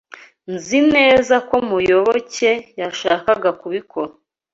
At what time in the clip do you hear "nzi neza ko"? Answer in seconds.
0.53-1.55